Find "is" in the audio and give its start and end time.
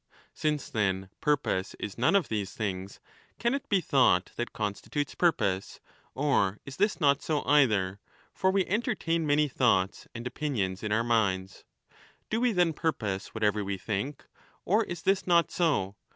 1.79-1.95, 6.65-6.77, 14.85-15.03